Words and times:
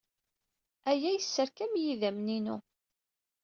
Aya 0.89 1.09
yesserkam-iyi 1.13 1.93
idammen-inu. 1.93 2.57